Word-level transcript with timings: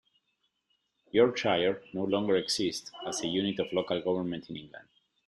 Yorkshire 1.11 1.83
no 1.93 2.05
longer 2.05 2.35
exists 2.35 2.89
as 3.05 3.21
a 3.21 3.27
unit 3.27 3.59
of 3.59 3.71
local 3.71 4.01
government 4.01 4.49
in 4.49 4.57
England. 4.57 4.87